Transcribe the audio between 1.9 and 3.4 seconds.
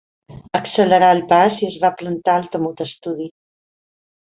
plantar al temut estudi.